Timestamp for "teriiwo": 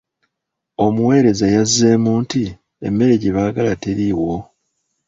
3.81-4.35